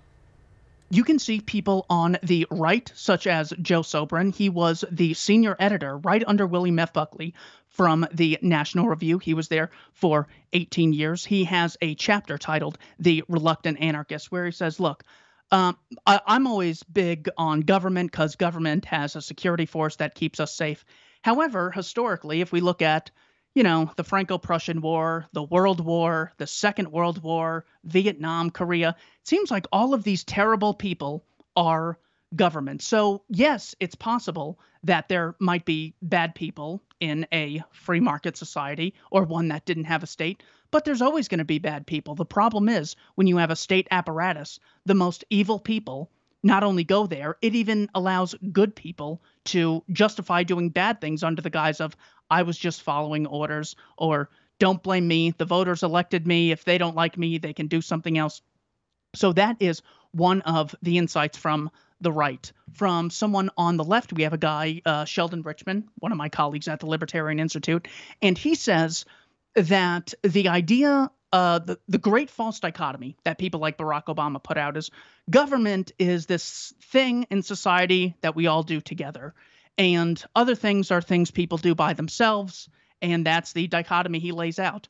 You 0.89 1.03
can 1.03 1.19
see 1.19 1.39
people 1.39 1.86
on 1.89 2.17
the 2.24 2.48
right, 2.50 2.91
such 2.96 3.27
as 3.27 3.53
Joe 3.62 3.81
Sobran. 3.81 4.34
He 4.34 4.50
was 4.50 4.84
the 4.91 5.13
senior 5.13 5.55
editor 5.60 5.98
right 5.98 6.24
under 6.25 6.48
William 6.48 6.79
F. 6.79 6.93
Buckley 6.93 7.36
from 7.67 8.08
the 8.12 8.39
National 8.41 8.88
Review. 8.88 9.19
He 9.19 9.34
was 9.34 9.48
there 9.48 9.69
for 9.93 10.27
18 10.53 10.93
years. 10.93 11.24
He 11.24 11.43
has 11.46 11.77
a 11.81 11.96
chapter 11.96 12.38
titled 12.38 12.77
The 13.00 13.24
Reluctant 13.27 13.79
Anarchist, 13.79 14.31
where 14.31 14.46
he 14.46 14.51
says, 14.51 14.79
Look, 14.79 15.03
um, 15.51 15.77
I, 16.05 16.22
I'm 16.25 16.48
always 16.48 16.84
big 16.84 17.29
on 17.38 17.62
government 17.62 18.12
because 18.12 18.36
government 18.36 18.86
has 18.86 19.15
a 19.15 19.22
security 19.22 19.65
force 19.65 19.96
that 19.98 20.15
keeps 20.15 20.39
us 20.39 20.53
safe. 20.53 20.86
However, 21.22 21.72
historically, 21.72 22.41
if 22.41 22.51
we 22.51 22.62
look 22.62 22.81
at 22.81 23.12
you 23.59 23.63
know, 23.63 23.91
the 23.97 24.05
Franco 24.05 24.37
Prussian 24.37 24.79
War, 24.79 25.27
the 25.33 25.43
World 25.43 25.81
War, 25.81 26.31
the 26.37 26.47
Second 26.47 26.93
World 26.93 27.21
War, 27.21 27.65
Vietnam, 27.83 28.51
Korea. 28.51 28.95
It 29.21 29.27
seems 29.27 29.51
like 29.51 29.67
all 29.73 29.93
of 29.93 30.05
these 30.05 30.23
terrible 30.23 30.73
people 30.73 31.25
are 31.57 31.99
government. 32.33 32.81
So, 32.81 33.23
yes, 33.27 33.75
it's 33.81 33.95
possible 33.95 34.61
that 34.85 35.09
there 35.09 35.35
might 35.39 35.65
be 35.65 35.93
bad 36.01 36.35
people 36.35 36.81
in 37.01 37.27
a 37.33 37.61
free 37.73 37.99
market 37.99 38.37
society 38.37 38.93
or 39.11 39.23
one 39.23 39.49
that 39.49 39.65
didn't 39.65 39.91
have 39.91 40.03
a 40.03 40.07
state, 40.07 40.41
but 40.71 40.85
there's 40.85 41.01
always 41.01 41.27
going 41.27 41.39
to 41.39 41.43
be 41.43 41.59
bad 41.59 41.85
people. 41.85 42.15
The 42.15 42.23
problem 42.23 42.69
is 42.69 42.95
when 43.15 43.27
you 43.27 43.35
have 43.35 43.51
a 43.51 43.57
state 43.57 43.89
apparatus, 43.91 44.61
the 44.85 44.95
most 44.95 45.25
evil 45.29 45.59
people 45.59 46.09
not 46.43 46.63
only 46.63 46.85
go 46.85 47.07
there, 47.07 47.35
it 47.41 47.55
even 47.55 47.89
allows 47.93 48.35
good 48.53 48.75
people 48.75 49.21
to 49.43 49.83
justify 49.91 50.43
doing 50.43 50.69
bad 50.69 51.01
things 51.01 51.23
under 51.23 51.41
the 51.41 51.49
guise 51.49 51.81
of, 51.81 51.97
I 52.29 52.43
was 52.43 52.57
just 52.57 52.83
following 52.83 53.27
orders, 53.27 53.75
or 53.98 54.29
don't 54.59 54.83
blame 54.83 55.07
me. 55.07 55.31
The 55.31 55.45
voters 55.45 55.83
elected 55.83 56.27
me. 56.27 56.51
If 56.51 56.65
they 56.65 56.77
don't 56.77 56.95
like 56.95 57.17
me, 57.17 57.38
they 57.38 57.53
can 57.53 57.67
do 57.67 57.81
something 57.81 58.17
else. 58.17 58.41
So 59.15 59.33
that 59.33 59.57
is 59.59 59.81
one 60.12 60.41
of 60.41 60.75
the 60.81 60.98
insights 60.98 61.38
from 61.38 61.71
the 62.01 62.12
right. 62.12 62.51
From 62.74 63.09
someone 63.09 63.50
on 63.57 63.77
the 63.77 63.83
left, 63.83 64.13
we 64.13 64.24
have 64.24 64.33
a 64.33 64.38
guy, 64.38 64.81
uh, 64.86 65.05
Sheldon 65.05 65.41
Richman, 65.41 65.89
one 66.00 66.12
of 66.12 66.17
my 66.17 66.29
colleagues 66.29 66.67
at 66.67 66.79
the 66.79 66.86
Libertarian 66.86 67.39
Institute, 67.39 67.88
and 68.21 68.38
he 68.38 68.55
says 68.55 69.05
that 69.55 70.13
the 70.24 70.50
idea 70.50 71.12
uh, 71.31 71.59
the, 71.59 71.79
the 71.88 71.98
great 71.98 72.29
false 72.29 72.59
dichotomy 72.59 73.15
that 73.24 73.38
people 73.38 73.59
like 73.59 73.77
Barack 73.77 74.05
Obama 74.05 74.41
put 74.41 74.57
out 74.57 74.77
is 74.77 74.89
government 75.29 75.91
is 76.00 76.25
this 76.25 76.74
thing 76.81 77.27
in 77.29 77.43
society 77.43 78.15
that 78.21 78.36
we 78.36 78.48
all 78.48 78.63
do 78.63 78.81
together. 78.81 79.36
And 79.77 80.21
other 80.35 80.55
things 80.55 80.91
are 80.91 81.01
things 81.01 81.31
people 81.31 81.57
do 81.57 81.75
by 81.75 81.93
themselves. 81.93 82.69
And 83.01 83.25
that's 83.25 83.53
the 83.53 83.67
dichotomy 83.67 84.19
he 84.19 84.31
lays 84.31 84.59
out. 84.59 84.88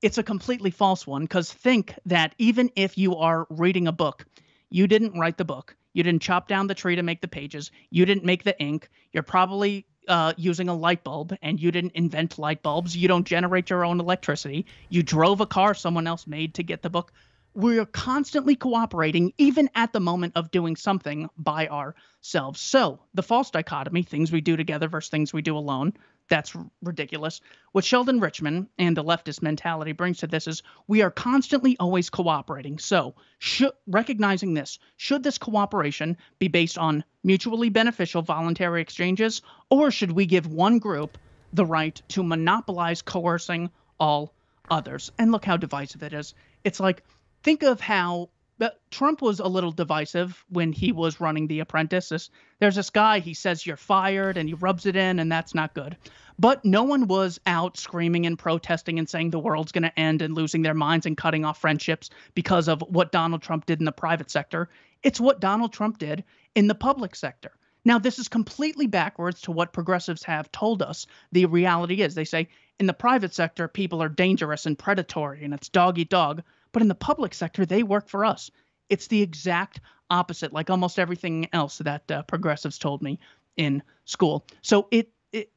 It's 0.00 0.18
a 0.18 0.22
completely 0.22 0.70
false 0.70 1.06
one 1.06 1.22
because 1.22 1.52
think 1.52 1.94
that 2.06 2.34
even 2.38 2.70
if 2.76 2.96
you 2.96 3.16
are 3.16 3.46
reading 3.50 3.88
a 3.88 3.92
book, 3.92 4.26
you 4.70 4.86
didn't 4.86 5.18
write 5.18 5.38
the 5.38 5.44
book, 5.44 5.76
you 5.92 6.04
didn't 6.04 6.22
chop 6.22 6.46
down 6.46 6.68
the 6.68 6.74
tree 6.74 6.94
to 6.94 7.02
make 7.02 7.20
the 7.20 7.26
pages, 7.26 7.72
you 7.90 8.06
didn't 8.06 8.24
make 8.24 8.44
the 8.44 8.56
ink, 8.60 8.88
you're 9.12 9.24
probably 9.24 9.86
uh, 10.08 10.32
using 10.36 10.68
a 10.68 10.74
light 10.74 11.04
bulb 11.04 11.36
and 11.42 11.60
you 11.60 11.70
didn't 11.70 11.92
invent 11.94 12.38
light 12.38 12.62
bulbs. 12.62 12.96
You 12.96 13.08
don't 13.08 13.26
generate 13.26 13.70
your 13.70 13.84
own 13.84 14.00
electricity. 14.00 14.66
You 14.88 15.02
drove 15.02 15.40
a 15.40 15.46
car 15.46 15.74
someone 15.74 16.06
else 16.06 16.26
made 16.26 16.54
to 16.54 16.62
get 16.62 16.82
the 16.82 16.90
book. 16.90 17.12
We're 17.54 17.86
constantly 17.86 18.56
cooperating, 18.56 19.32
even 19.38 19.70
at 19.74 19.92
the 19.92 20.00
moment 20.00 20.34
of 20.36 20.50
doing 20.50 20.76
something 20.76 21.28
by 21.36 21.68
ourselves. 21.68 22.60
So, 22.60 23.00
the 23.14 23.22
false 23.22 23.50
dichotomy 23.50 24.02
things 24.02 24.30
we 24.30 24.40
do 24.40 24.56
together 24.56 24.88
versus 24.88 25.10
things 25.10 25.32
we 25.32 25.42
do 25.42 25.56
alone 25.56 25.94
that's 26.28 26.54
ridiculous. 26.82 27.40
What 27.72 27.84
Sheldon 27.84 28.20
Richman 28.20 28.68
and 28.78 28.96
the 28.96 29.04
leftist 29.04 29.42
mentality 29.42 29.92
brings 29.92 30.18
to 30.18 30.26
this 30.26 30.46
is 30.46 30.62
we 30.86 31.02
are 31.02 31.10
constantly 31.10 31.76
always 31.80 32.10
cooperating. 32.10 32.78
So, 32.78 33.14
should, 33.38 33.72
recognizing 33.86 34.54
this, 34.54 34.78
should 34.96 35.22
this 35.22 35.38
cooperation 35.38 36.16
be 36.38 36.48
based 36.48 36.78
on 36.78 37.04
mutually 37.24 37.70
beneficial 37.70 38.22
voluntary 38.22 38.80
exchanges, 38.80 39.42
or 39.70 39.90
should 39.90 40.12
we 40.12 40.26
give 40.26 40.46
one 40.46 40.78
group 40.78 41.18
the 41.52 41.66
right 41.66 42.00
to 42.08 42.22
monopolize 42.22 43.02
coercing 43.02 43.70
all 43.98 44.34
others? 44.70 45.10
And 45.18 45.32
look 45.32 45.44
how 45.44 45.56
divisive 45.56 46.02
it 46.02 46.12
is. 46.12 46.34
It's 46.62 46.80
like, 46.80 47.02
think 47.42 47.62
of 47.62 47.80
how 47.80 48.30
but 48.58 48.80
Trump 48.90 49.22
was 49.22 49.38
a 49.38 49.46
little 49.46 49.70
divisive 49.70 50.44
when 50.48 50.72
he 50.72 50.90
was 50.90 51.20
running 51.20 51.46
The 51.46 51.60
Apprentice. 51.60 52.28
There's 52.58 52.74
this 52.74 52.90
guy, 52.90 53.20
he 53.20 53.32
says 53.34 53.64
you're 53.64 53.76
fired 53.76 54.36
and 54.36 54.48
he 54.48 54.54
rubs 54.56 54.84
it 54.84 54.96
in, 54.96 55.20
and 55.20 55.30
that's 55.30 55.54
not 55.54 55.74
good. 55.74 55.96
But 56.40 56.64
no 56.64 56.82
one 56.82 57.06
was 57.06 57.38
out 57.46 57.76
screaming 57.76 58.26
and 58.26 58.36
protesting 58.36 58.98
and 58.98 59.08
saying 59.08 59.30
the 59.30 59.38
world's 59.38 59.70
going 59.70 59.84
to 59.84 59.98
end 59.98 60.22
and 60.22 60.34
losing 60.34 60.62
their 60.62 60.74
minds 60.74 61.06
and 61.06 61.16
cutting 61.16 61.44
off 61.44 61.60
friendships 61.60 62.10
because 62.34 62.66
of 62.66 62.82
what 62.88 63.12
Donald 63.12 63.42
Trump 63.42 63.64
did 63.66 63.78
in 63.78 63.84
the 63.84 63.92
private 63.92 64.30
sector. 64.30 64.68
It's 65.04 65.20
what 65.20 65.40
Donald 65.40 65.72
Trump 65.72 65.98
did 65.98 66.24
in 66.56 66.66
the 66.66 66.74
public 66.74 67.14
sector. 67.14 67.52
Now, 67.84 68.00
this 68.00 68.18
is 68.18 68.28
completely 68.28 68.88
backwards 68.88 69.42
to 69.42 69.52
what 69.52 69.72
progressives 69.72 70.24
have 70.24 70.50
told 70.50 70.82
us 70.82 71.06
the 71.30 71.46
reality 71.46 72.02
is. 72.02 72.14
They 72.14 72.24
say 72.24 72.48
in 72.80 72.86
the 72.86 72.92
private 72.92 73.34
sector, 73.34 73.68
people 73.68 74.02
are 74.02 74.08
dangerous 74.08 74.66
and 74.66 74.76
predatory 74.76 75.44
and 75.44 75.54
it's 75.54 75.68
dog 75.68 75.98
eat 75.98 76.10
dog. 76.10 76.42
But 76.78 76.82
in 76.82 76.88
the 76.88 76.94
public 76.94 77.34
sector, 77.34 77.66
they 77.66 77.82
work 77.82 78.08
for 78.08 78.24
us. 78.24 78.52
It's 78.88 79.08
the 79.08 79.20
exact 79.20 79.80
opposite, 80.10 80.52
like 80.52 80.70
almost 80.70 81.00
everything 81.00 81.48
else 81.52 81.78
that 81.78 82.08
uh, 82.08 82.22
progressives 82.22 82.78
told 82.78 83.02
me 83.02 83.18
in 83.56 83.82
school. 84.04 84.46
So 84.62 84.86
it, 84.92 85.10
it 85.32 85.50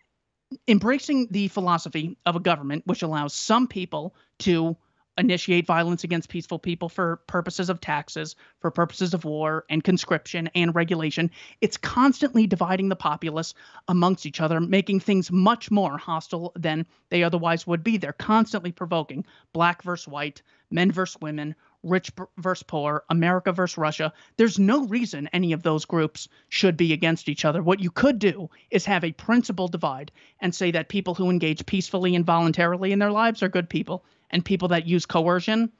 embracing 0.68 1.28
the 1.30 1.48
philosophy 1.50 2.18
of 2.26 2.36
a 2.36 2.40
government 2.40 2.88
which 2.88 3.04
allows 3.04 3.36
some 3.36 3.68
people 3.68 4.16
to 4.40 4.76
initiate 5.18 5.66
violence 5.66 6.04
against 6.04 6.30
peaceful 6.30 6.60
people 6.60 6.90
for 6.90 7.18
purposes 7.28 7.70
of 7.70 7.82
taxes, 7.82 8.36
for 8.60 8.72
purposes 8.72 9.14
of 9.14 9.26
war 9.26 9.66
and 9.70 9.84
conscription 9.84 10.50
and 10.56 10.74
regulation. 10.74 11.30
It's 11.60 11.78
constantly 11.78 12.48
dividing 12.48 12.90
the 12.90 12.96
populace 12.96 13.54
amongst 13.88 14.26
each 14.26 14.42
other, 14.42 14.60
making 14.60 15.02
things 15.02 15.32
much 15.32 15.70
more 15.70 15.98
hostile 15.98 16.54
than 16.56 16.86
they 17.10 17.24
otherwise 17.24 17.68
would 17.68 17.84
be. 17.84 17.98
They're 17.98 18.14
constantly 18.14 18.72
provoking 18.72 19.26
black 19.54 19.84
versus 19.84 20.08
white, 20.08 20.42
men 20.70 20.92
versus 20.92 21.20
women, 21.22 21.56
rich 21.84 22.12
versus 22.38 22.64
poor, 22.64 23.04
America 23.10 23.52
versus 23.52 23.78
Russia. 23.78 24.14
There's 24.38 24.60
no 24.60 24.86
reason 24.86 25.30
any 25.34 25.52
of 25.52 25.64
those 25.64 25.86
groups 25.86 26.28
should 26.50 26.78
be 26.78 26.94
against 26.94 27.28
each 27.28 27.44
other. 27.44 27.62
What 27.62 27.80
you 27.80 27.92
could 27.92 28.20
do 28.20 28.50
is 28.70 28.86
have 28.86 29.04
a 29.04 29.12
principle 29.12 29.68
divide 29.68 30.12
and 30.40 30.54
say 30.54 30.72
that 30.72 30.90
people 30.90 31.16
who 31.16 31.30
engage 31.30 31.66
peacefully 31.66 32.16
and 32.16 32.26
voluntarily 32.26 32.92
in 32.92 33.00
their 33.00 33.12
lives 33.12 33.44
are 33.44 33.50
good 33.50 33.70
people 33.70 34.06
and 34.32 34.44
people 34.44 34.70
that 34.70 34.88
use 34.88 35.06
coercion, 35.06 35.72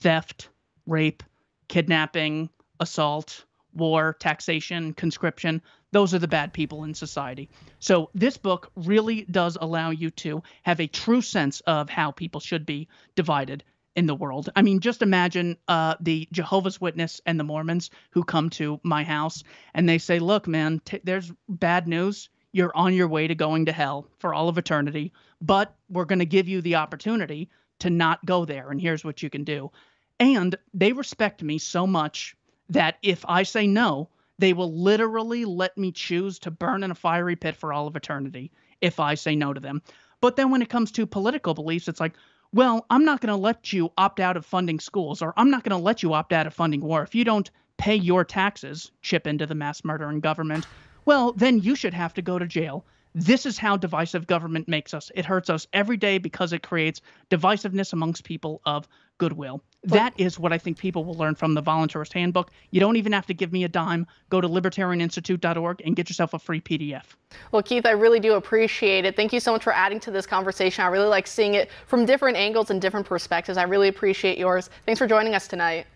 theft, 0.00 0.48
rape, 0.86 1.22
kidnapping, 1.68 2.50
assault, 2.80 3.44
war, 3.74 4.16
taxation, 4.18 4.92
conscription, 4.94 5.62
those 5.92 6.14
are 6.14 6.18
the 6.18 6.28
bad 6.28 6.52
people 6.52 6.84
in 6.84 6.94
society. 6.94 7.48
So 7.78 8.10
this 8.14 8.36
book 8.36 8.70
really 8.74 9.22
does 9.22 9.56
allow 9.60 9.90
you 9.90 10.10
to 10.10 10.42
have 10.62 10.80
a 10.80 10.86
true 10.86 11.22
sense 11.22 11.60
of 11.60 11.88
how 11.88 12.10
people 12.10 12.40
should 12.40 12.66
be 12.66 12.88
divided 13.14 13.64
in 13.96 14.06
the 14.06 14.14
world. 14.14 14.48
I 14.54 14.62
mean, 14.62 14.80
just 14.80 15.02
imagine 15.02 15.56
uh, 15.68 15.96
the 16.00 16.28
Jehovah's 16.32 16.80
Witness 16.80 17.20
and 17.26 17.38
the 17.38 17.44
Mormons 17.44 17.90
who 18.10 18.22
come 18.22 18.50
to 18.50 18.80
my 18.82 19.02
house 19.02 19.42
and 19.74 19.88
they 19.88 19.98
say, 19.98 20.18
"Look, 20.20 20.46
man, 20.46 20.80
t- 20.84 21.00
there's 21.02 21.32
bad 21.48 21.88
news. 21.88 22.28
You're 22.52 22.76
on 22.76 22.94
your 22.94 23.08
way 23.08 23.26
to 23.26 23.34
going 23.34 23.66
to 23.66 23.72
hell 23.72 24.06
for 24.18 24.32
all 24.32 24.48
of 24.48 24.58
eternity, 24.58 25.12
but 25.40 25.76
we're 25.88 26.04
going 26.04 26.20
to 26.20 26.26
give 26.26 26.48
you 26.48 26.62
the 26.62 26.76
opportunity 26.76 27.50
to 27.80 27.90
not 27.90 28.24
go 28.24 28.44
there. 28.44 28.70
And 28.70 28.80
here's 28.80 29.04
what 29.04 29.22
you 29.22 29.30
can 29.30 29.44
do. 29.44 29.70
And 30.18 30.54
they 30.74 30.92
respect 30.92 31.42
me 31.42 31.58
so 31.58 31.86
much 31.86 32.36
that 32.68 32.98
if 33.02 33.24
I 33.28 33.42
say 33.42 33.66
no, 33.66 34.08
they 34.38 34.52
will 34.52 34.72
literally 34.72 35.44
let 35.44 35.76
me 35.76 35.92
choose 35.92 36.38
to 36.40 36.50
burn 36.50 36.82
in 36.82 36.90
a 36.90 36.94
fiery 36.94 37.36
pit 37.36 37.56
for 37.56 37.72
all 37.72 37.86
of 37.86 37.96
eternity 37.96 38.50
if 38.80 38.98
I 38.98 39.14
say 39.14 39.34
no 39.34 39.52
to 39.52 39.60
them. 39.60 39.82
But 40.20 40.36
then 40.36 40.50
when 40.50 40.62
it 40.62 40.68
comes 40.68 40.90
to 40.92 41.06
political 41.06 41.54
beliefs, 41.54 41.88
it's 41.88 42.00
like, 42.00 42.14
well, 42.52 42.84
I'm 42.90 43.04
not 43.04 43.20
going 43.20 43.32
to 43.32 43.36
let 43.36 43.72
you 43.72 43.92
opt 43.96 44.20
out 44.20 44.36
of 44.36 44.44
funding 44.44 44.80
schools, 44.80 45.22
or 45.22 45.32
I'm 45.36 45.50
not 45.50 45.62
going 45.62 45.78
to 45.78 45.82
let 45.82 46.02
you 46.02 46.14
opt 46.14 46.32
out 46.32 46.46
of 46.46 46.54
funding 46.54 46.80
war. 46.80 47.02
If 47.02 47.14
you 47.14 47.24
don't 47.24 47.50
pay 47.76 47.94
your 47.94 48.24
taxes, 48.24 48.90
chip 49.02 49.26
into 49.26 49.46
the 49.46 49.54
mass 49.54 49.84
murdering 49.84 50.20
government, 50.20 50.66
well, 51.04 51.32
then 51.32 51.60
you 51.60 51.74
should 51.74 51.94
have 51.94 52.12
to 52.14 52.22
go 52.22 52.38
to 52.38 52.46
jail. 52.46 52.84
This 53.14 53.44
is 53.44 53.58
how 53.58 53.76
divisive 53.76 54.26
government 54.26 54.68
makes 54.68 54.94
us. 54.94 55.10
It 55.14 55.24
hurts 55.24 55.50
us 55.50 55.66
every 55.72 55.96
day 55.96 56.18
because 56.18 56.52
it 56.52 56.62
creates 56.62 57.00
divisiveness 57.28 57.92
amongst 57.92 58.22
people 58.24 58.60
of 58.64 58.86
goodwill. 59.18 59.62
That 59.82 60.12
is 60.16 60.38
what 60.38 60.52
I 60.52 60.58
think 60.58 60.78
people 60.78 61.04
will 61.04 61.14
learn 61.14 61.34
from 61.34 61.54
the 61.54 61.62
Voluntaryist 61.62 62.12
Handbook. 62.12 62.50
You 62.70 62.80
don't 62.80 62.96
even 62.96 63.12
have 63.12 63.26
to 63.26 63.34
give 63.34 63.50
me 63.52 63.64
a 63.64 63.68
dime. 63.68 64.06
Go 64.28 64.40
to 64.40 64.48
libertarianinstitute.org 64.48 65.82
and 65.84 65.96
get 65.96 66.08
yourself 66.08 66.34
a 66.34 66.38
free 66.38 66.60
PDF. 66.60 67.04
Well, 67.50 67.62
Keith, 67.62 67.86
I 67.86 67.92
really 67.92 68.20
do 68.20 68.34
appreciate 68.34 69.04
it. 69.04 69.16
Thank 69.16 69.32
you 69.32 69.40
so 69.40 69.52
much 69.52 69.64
for 69.64 69.72
adding 69.72 69.98
to 70.00 70.10
this 70.10 70.26
conversation. 70.26 70.84
I 70.84 70.88
really 70.88 71.08
like 71.08 71.26
seeing 71.26 71.54
it 71.54 71.70
from 71.86 72.06
different 72.06 72.36
angles 72.36 72.70
and 72.70 72.80
different 72.80 73.06
perspectives. 73.06 73.58
I 73.58 73.64
really 73.64 73.88
appreciate 73.88 74.38
yours. 74.38 74.70
Thanks 74.86 74.98
for 74.98 75.06
joining 75.06 75.34
us 75.34 75.48
tonight. 75.48 75.86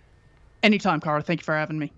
Anytime, 0.63 1.01
Kara. 1.01 1.23
Thank 1.23 1.41
you 1.41 1.45
for 1.45 1.55
having 1.55 1.79
me. 1.79 1.93